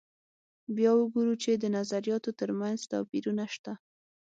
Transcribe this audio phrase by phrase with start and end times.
[0.75, 3.73] بیا وګورو چې د نظریاتو تر منځ توپیرونه شته.